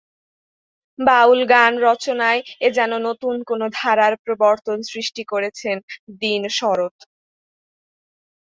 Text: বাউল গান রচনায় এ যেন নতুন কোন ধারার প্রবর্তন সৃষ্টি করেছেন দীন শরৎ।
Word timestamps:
বাউল 0.99 1.41
গান 1.49 1.73
রচনায় 1.87 2.41
এ 2.59 2.69
যেন 2.77 2.91
নতুন 3.07 3.35
কোন 3.43 3.61
ধারার 3.79 4.13
প্রবর্তন 4.23 4.77
সৃষ্টি 4.91 5.23
করেছেন 5.31 5.75
দীন 6.21 6.43
শরৎ। 6.59 6.95